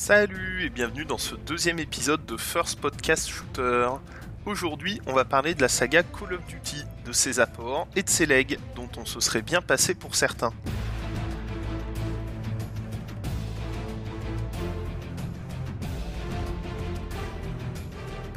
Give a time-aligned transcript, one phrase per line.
[0.00, 3.88] Salut et bienvenue dans ce deuxième épisode de First Podcast Shooter.
[4.46, 8.08] Aujourd'hui, on va parler de la saga Call of Duty, de ses apports et de
[8.08, 10.52] ses legs, dont on se serait bien passé pour certains.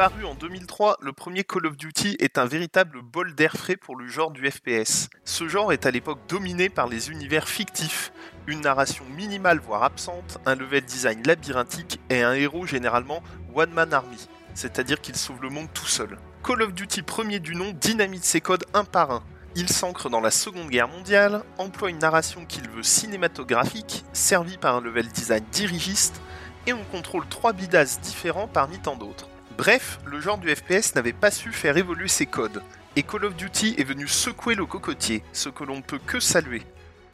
[0.01, 3.95] Paru en 2003, le premier Call of Duty est un véritable bol d'air frais pour
[3.95, 5.11] le genre du FPS.
[5.25, 8.11] Ce genre est à l'époque dominé par les univers fictifs,
[8.47, 13.21] une narration minimale voire absente, un level design labyrinthique et un héros généralement
[13.53, 16.17] One Man Army, c'est-à-dire qu'il sauve le monde tout seul.
[16.43, 19.23] Call of Duty premier du nom dynamite ses codes un par un.
[19.55, 24.77] Il s'ancre dans la Seconde Guerre mondiale, emploie une narration qu'il veut cinématographique, servie par
[24.77, 26.19] un level design dirigiste,
[26.65, 29.27] et on contrôle trois bidas différents parmi tant d'autres.
[29.61, 32.63] Bref, le genre du FPS n'avait pas su faire évoluer ses codes,
[32.95, 36.19] et Call of Duty est venu secouer le cocotier, ce que l'on ne peut que
[36.19, 36.63] saluer.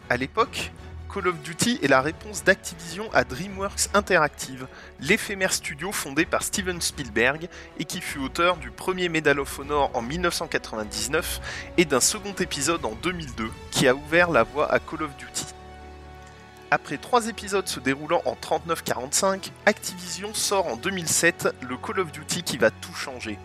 [0.10, 0.72] À l'époque,
[1.14, 4.66] Call of Duty est la réponse d'Activision à DreamWorks Interactive,
[5.02, 9.92] l'éphémère studio fondé par Steven Spielberg et qui fut auteur du premier Medal of Honor
[9.94, 11.42] en 1999
[11.78, 15.48] et d'un second épisode en 2002 qui a ouvert la voie à Call of Duty.
[16.70, 22.44] Après trois épisodes se déroulant en 39-45, Activision sort en 2007 le Call of Duty
[22.44, 23.40] qui va tout changer.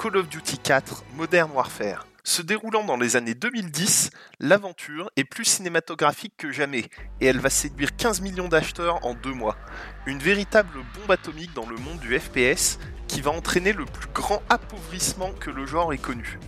[0.00, 2.06] Call of Duty 4 Modern Warfare.
[2.22, 6.84] Se déroulant dans les années 2010, l'aventure est plus cinématographique que jamais,
[7.20, 9.56] et elle va séduire 15 millions d'acheteurs en deux mois.
[10.06, 14.40] Une véritable bombe atomique dans le monde du FPS qui va entraîner le plus grand
[14.50, 16.38] appauvrissement que le genre ait connu.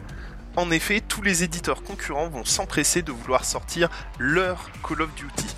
[0.55, 5.56] En effet, tous les éditeurs concurrents vont s'empresser de vouloir sortir leur Call of Duty,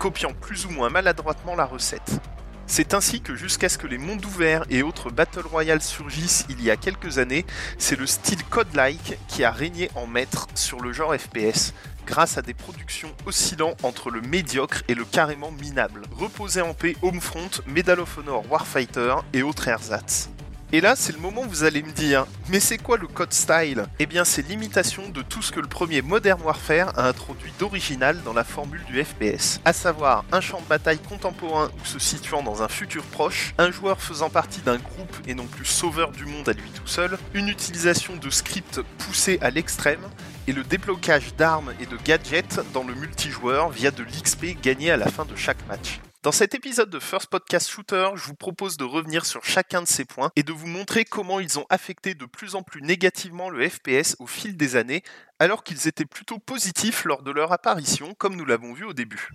[0.00, 2.20] copiant plus ou moins maladroitement la recette.
[2.66, 6.62] C'est ainsi que jusqu'à ce que les mondes ouverts et autres Battle Royale surgissent il
[6.62, 7.44] y a quelques années,
[7.76, 11.74] c'est le style code-like qui a régné en maître sur le genre FPS,
[12.06, 16.02] grâce à des productions oscillant entre le médiocre et le carrément minable.
[16.12, 20.30] Reposez en paix Homefront, Medal of Honor Warfighter et autres ersatz.
[20.72, 23.32] Et là, c'est le moment où vous allez me dire, mais c'est quoi le code
[23.32, 23.86] style?
[23.98, 28.22] Eh bien, c'est l'imitation de tout ce que le premier Modern Warfare a introduit d'original
[28.22, 32.44] dans la formule du FPS, à savoir un champ de bataille contemporain ou se situant
[32.44, 36.24] dans un futur proche, un joueur faisant partie d'un groupe et non plus sauveur du
[36.24, 40.08] monde à lui tout seul, une utilisation de scripts poussés à l'extrême,
[40.46, 44.96] et le déblocage d'armes et de gadgets dans le multijoueur via de l'XP gagné à
[44.96, 46.00] la fin de chaque match.
[46.22, 49.86] Dans cet épisode de First Podcast Shooter, je vous propose de revenir sur chacun de
[49.86, 53.48] ces points et de vous montrer comment ils ont affecté de plus en plus négativement
[53.48, 55.02] le FPS au fil des années,
[55.38, 59.30] alors qu'ils étaient plutôt positifs lors de leur apparition, comme nous l'avons vu au début.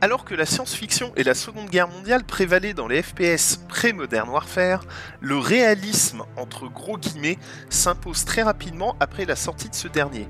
[0.00, 4.84] Alors que la science-fiction et la Seconde Guerre mondiale prévalaient dans les FPS pré-Modern Warfare,
[5.20, 7.36] le réalisme, entre gros guillemets,
[7.68, 10.28] s'impose très rapidement après la sortie de ce dernier.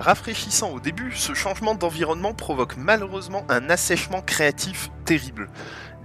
[0.00, 5.48] Rafraîchissant au début, ce changement d'environnement provoque malheureusement un assèchement créatif terrible.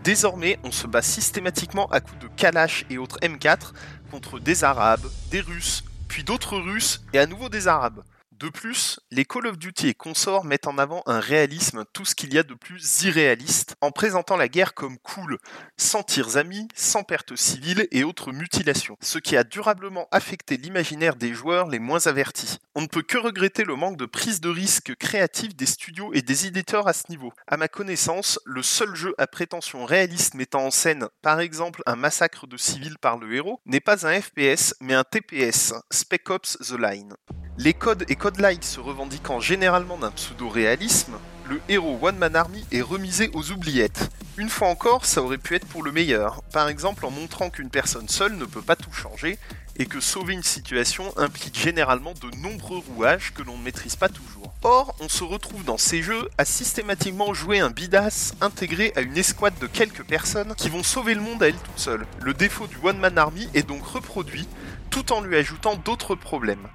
[0.04, 3.74] Désormais, on se bat systématiquement à coups de Kalash et autres M4
[4.12, 8.04] contre des Arabes, des Russes, puis d'autres Russes et à nouveau des Arabes.
[8.40, 12.16] De plus, les Call of Duty et consorts mettent en avant un réalisme tout ce
[12.16, 15.40] qu'il y a de plus irréaliste, en présentant la guerre comme cool,
[15.76, 21.18] sans tirs amis, sans pertes civiles et autres mutilations, ce qui a durablement affecté l'imaginaire
[21.18, 22.60] des joueurs les moins avertis.
[22.76, 26.22] On ne peut que regretter le manque de prise de risque créative des studios et
[26.22, 27.34] des éditeurs à ce niveau.
[27.46, 31.98] À ma connaissance, le seul jeu à prétention réaliste mettant en scène, par exemple, un
[31.98, 36.58] massacre de civils par le héros, n'est pas un FPS, mais un TPS, Spec Ops
[36.60, 37.16] The Line.
[37.62, 41.16] Les codes et code-like se revendiquant généralement d'un pseudo-réalisme,
[41.50, 44.10] le héros One Man Army est remisé aux oubliettes.
[44.38, 47.70] Une fois encore, ça aurait pu être pour le meilleur, par exemple en montrant qu'une
[47.70, 49.38] personne seule ne peut pas tout changer,
[49.76, 54.08] et que sauver une situation implique généralement de nombreux rouages que l'on ne maîtrise pas
[54.08, 54.54] toujours.
[54.64, 59.18] Or, on se retrouve dans ces jeux à systématiquement jouer un bidas intégré à une
[59.18, 62.08] escouade de quelques personnes qui vont sauver le monde à elles toutes seules.
[62.22, 64.48] Le défaut du One Man Army est donc reproduit,
[64.90, 66.70] tout en lui ajoutant d'autres problèmes.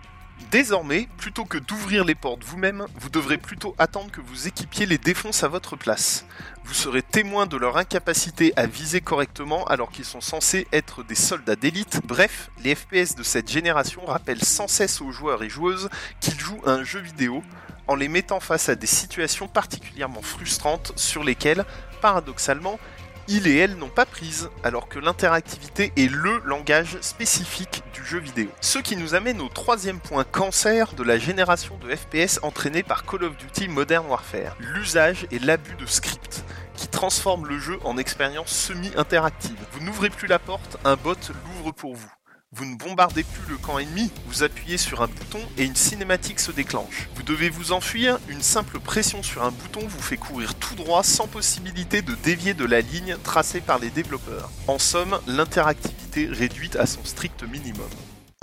[0.50, 4.98] Désormais, plutôt que d'ouvrir les portes vous-même, vous devrez plutôt attendre que vous équipiez les
[4.98, 6.26] défonces à votre place.
[6.64, 11.14] Vous serez témoin de leur incapacité à viser correctement alors qu'ils sont censés être des
[11.14, 12.00] soldats d'élite.
[12.04, 15.88] Bref, les FPS de cette génération rappellent sans cesse aux joueurs et joueuses
[16.20, 17.42] qu'ils jouent à un jeu vidéo
[17.86, 21.64] en les mettant face à des situations particulièrement frustrantes sur lesquelles,
[22.00, 22.78] paradoxalement,
[23.28, 28.18] ils et elles n'ont pas prise, alors que l'interactivité est LE langage spécifique du jeu
[28.18, 28.48] vidéo.
[28.60, 33.04] Ce qui nous amène au troisième point cancer de la génération de FPS entraînée par
[33.04, 36.44] Call of Duty Modern Warfare, l'usage et l'abus de script
[36.76, 39.56] qui transforme le jeu en expérience semi-interactive.
[39.72, 42.12] Vous n'ouvrez plus la porte, un bot l'ouvre pour vous.
[42.56, 46.38] Vous ne bombardez plus le camp ennemi, vous appuyez sur un bouton et une cinématique
[46.38, 47.08] se déclenche.
[47.16, 51.02] Vous devez vous enfuir, une simple pression sur un bouton vous fait courir tout droit
[51.02, 54.50] sans possibilité de dévier de la ligne tracée par les développeurs.
[54.68, 57.90] En somme, l'interactivité réduite à son strict minimum.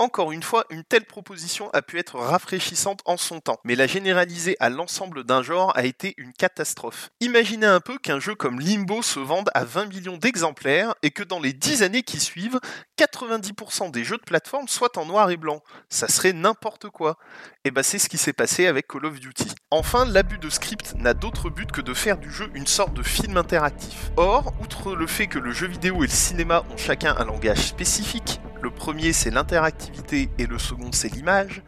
[0.02, 3.86] Encore une fois, une telle proposition a pu être rafraîchissante en son temps, mais la
[3.86, 7.10] généraliser à l'ensemble d'un genre a été une catastrophe.
[7.20, 11.22] Imaginez un peu qu'un jeu comme Limbo se vende à 20 millions d'exemplaires et que
[11.22, 12.58] dans les 10 années qui suivent,
[12.98, 15.62] 90% des jeux de plateforme soient en noir et blanc.
[15.88, 17.16] Ça serait n'importe quoi.
[17.64, 19.54] Et bah c'est ce qui s'est passé avec Call of Duty.
[19.70, 23.04] Enfin, l'abus de script n'a d'autre but que de faire du jeu une sorte de
[23.04, 24.10] film interactif.
[24.16, 27.68] Or, outre le fait que le jeu vidéo et le cinéma ont chacun un langage
[27.68, 31.62] spécifique, le premier c'est l'interactivité et le second c'est l'image,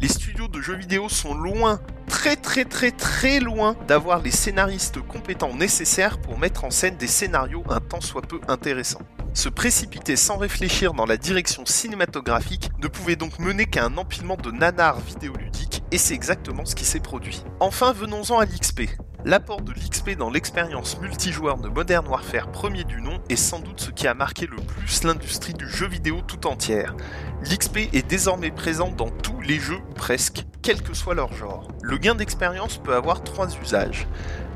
[0.00, 5.00] les studios de jeux vidéo sont loin, très très très très loin d'avoir les scénaristes
[5.00, 9.02] compétents nécessaires pour mettre en scène des scénarios un tant soit peu intéressants.
[9.34, 14.36] Se précipiter sans réfléchir dans la direction cinématographique ne pouvait donc mener qu'à un empilement
[14.36, 17.44] de nanars vidéoludiques, et c'est exactement ce qui s'est produit.
[17.60, 18.88] Enfin, venons-en à l'XP.
[19.24, 23.80] L'apport de l'XP dans l'expérience multijoueur de Modern Warfare premier du nom est sans doute
[23.80, 26.94] ce qui a marqué le plus l'industrie du jeu vidéo tout entière.
[27.42, 31.66] L'XP est désormais présent dans tous les jeux ou presque, quel que soit leur genre.
[31.82, 34.06] Le gain d'expérience peut avoir trois usages.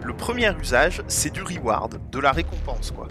[0.04, 3.08] Le premier usage, c'est du reward, de la récompense quoi.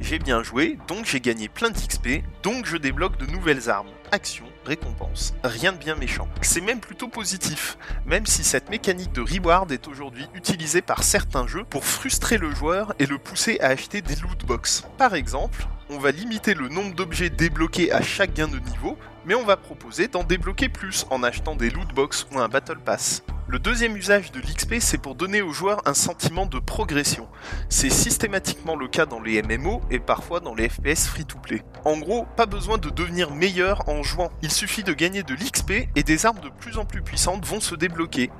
[0.00, 3.90] J'ai bien joué, donc j'ai gagné plein d'XP, donc je débloque de nouvelles armes.
[4.12, 5.34] Action, récompense.
[5.42, 6.28] Rien de bien méchant.
[6.42, 11.46] C'est même plutôt positif, même si cette mécanique de reward est aujourd'hui utilisée par certains
[11.46, 14.84] jeux pour frustrer le joueur et le pousser à acheter des loot box.
[14.98, 19.34] Par exemple, on va limiter le nombre d'objets débloqués à chaque gain de niveau, mais
[19.34, 23.22] on va proposer d'en débloquer plus en achetant des loot box ou un battle pass.
[23.48, 27.28] Le deuxième usage de l'XP, c'est pour donner aux joueurs un sentiment de progression.
[27.68, 31.62] C'est systématiquement le cas dans les MMO et parfois dans les FPS free-to-play.
[31.84, 35.88] En gros, pas besoin de devenir meilleur en jouant, il suffit de gagner de l'XP
[35.94, 38.30] et des armes de plus en plus puissantes vont se débloquer.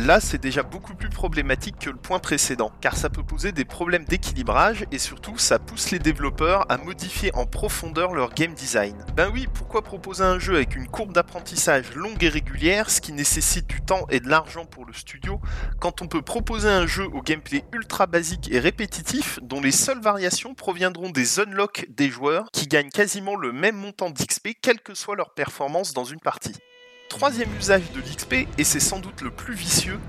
[0.00, 3.64] Là, c'est déjà beaucoup plus problématique que le point précédent, car ça peut poser des
[3.64, 8.96] problèmes d'équilibrage et surtout ça pousse les développeurs à modifier en profondeur leur game design.
[9.14, 13.12] Ben oui, pourquoi proposer un jeu avec une courbe d'apprentissage longue et régulière, ce qui
[13.12, 15.40] nécessite du temps et de l'argent pour le studio,
[15.78, 20.02] quand on peut proposer un jeu au gameplay ultra basique et répétitif, dont les seules
[20.02, 24.94] variations proviendront des unlocks des joueurs qui gagnent quasiment le même montant d'XP quelle que
[24.94, 26.54] soit leur performance dans une partie.
[27.08, 30.00] Troisième usage de l'XP, et c'est sans doute le plus vicieux,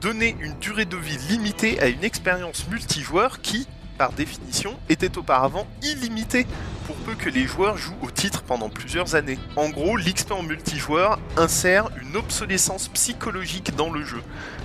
[0.00, 3.66] donner une durée de vie limitée à une expérience multijoueur qui,
[3.98, 6.46] par définition, était auparavant illimitée
[6.86, 9.38] pour peu que les joueurs jouent au titre pendant plusieurs années.
[9.56, 14.22] En gros, l'XP en multijoueur insère une obsolescence psychologique dans le jeu.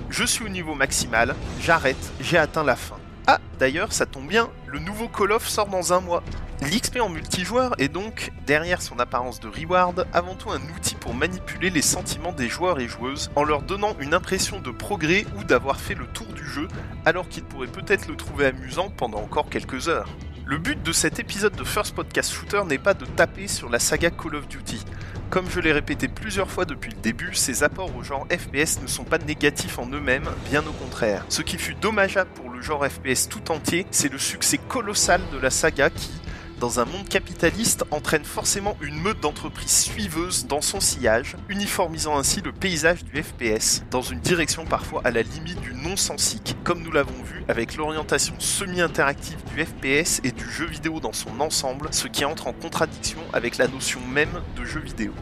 [0.10, 2.98] Je suis au niveau maximal, j'arrête, j'ai atteint la fin.
[3.28, 6.24] Ah, d'ailleurs, ça tombe bien, le nouveau Call of sort dans un mois.
[6.62, 11.14] L'XP en multijoueur est donc, derrière son apparence de reward, avant tout un outil pour
[11.14, 15.44] manipuler les sentiments des joueurs et joueuses en leur donnant une impression de progrès ou
[15.44, 16.68] d'avoir fait le tour du jeu,
[17.06, 20.10] alors qu'ils pourraient peut-être le trouver amusant pendant encore quelques heures.
[20.46, 23.80] Le but de cet épisode de First Podcast Shooter n'est pas de taper sur la
[23.80, 24.84] saga Call of Duty.
[25.30, 28.88] Comme je l'ai répété plusieurs fois depuis le début, ces apports au genre FPS ne
[28.88, 31.26] sont pas négatifs en eux-mêmes, bien au contraire.
[31.28, 35.38] Ce qui fut dommageable pour le genre FPS tout entier, c'est le succès colossal de
[35.38, 36.17] la saga qui,
[36.60, 42.42] dans un monde capitaliste, entraîne forcément une meute d'entreprises suiveuses dans son sillage, uniformisant ainsi
[42.42, 46.92] le paysage du FPS, dans une direction parfois à la limite du non-sensique, comme nous
[46.92, 52.08] l'avons vu avec l'orientation semi-interactive du FPS et du jeu vidéo dans son ensemble, ce
[52.08, 55.14] qui entre en contradiction avec la notion même de jeu vidéo.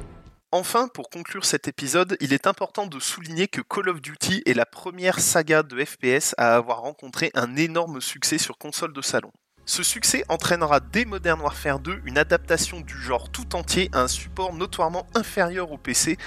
[0.51, 4.53] Enfin, pour conclure cet épisode, il est important de souligner que Call of Duty est
[4.53, 9.33] la première saga de FPS à avoir rencontré un énorme succès sur console de salon.
[9.67, 14.07] Ce succès entraînera dès Modern Warfare 2 une adaptation du genre tout entier à un
[14.07, 16.17] support notoirement inférieur au PC,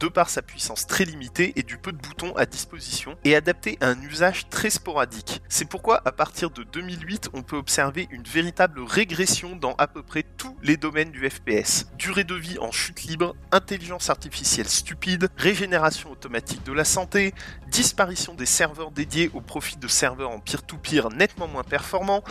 [0.00, 3.76] de par sa puissance très limitée et du peu de boutons à disposition, et adapté
[3.82, 5.42] à un usage très sporadique.
[5.50, 10.02] C'est pourquoi à partir de 2008, on peut observer une véritable régression dans à peu
[10.02, 11.88] près tous les domaines du FPS.
[11.98, 17.34] Durée de vie en chute libre, intelligence artificielle stupide, régénération automatique de la santé,
[17.68, 22.24] disparition des serveurs dédiés au profit de serveurs en peer-to-peer nettement moins performants,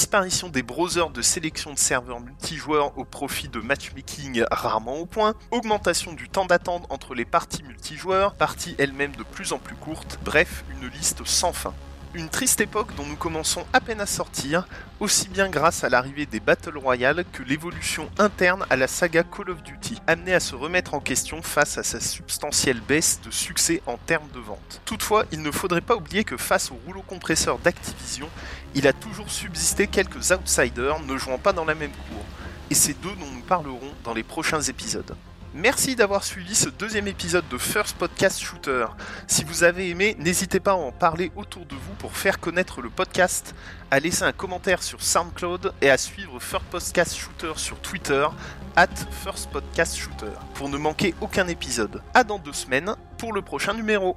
[0.00, 5.34] disparition des browsers de sélection de serveurs multijoueurs au profit de matchmaking rarement au point,
[5.50, 10.18] augmentation du temps d'attente entre les parties multijoueurs, parties elles-mêmes de plus en plus courtes,
[10.24, 11.74] bref, une liste sans fin.
[12.12, 14.66] Une triste époque dont nous commençons à peine à sortir,
[14.98, 19.50] aussi bien grâce à l'arrivée des Battle Royale que l'évolution interne à la saga Call
[19.50, 23.80] of Duty, amenée à se remettre en question face à sa substantielle baisse de succès
[23.86, 24.82] en termes de vente.
[24.86, 28.28] Toutefois, il ne faudrait pas oublier que face au rouleau compresseur d'Activision,
[28.74, 32.24] il a toujours subsisté quelques outsiders ne jouant pas dans la même cour.
[32.70, 35.14] et c'est d'eux dont nous parlerons dans les prochains épisodes.
[35.54, 38.86] Merci d'avoir suivi ce deuxième épisode de First Podcast Shooter.
[39.26, 42.80] Si vous avez aimé, n'hésitez pas à en parler autour de vous pour faire connaître
[42.80, 43.56] le podcast,
[43.90, 48.28] à laisser un commentaire sur SoundCloud et à suivre First Podcast Shooter sur Twitter,
[48.76, 52.00] at First Podcast Shooter, pour ne manquer aucun épisode.
[52.14, 54.16] À dans deux semaines pour le prochain numéro.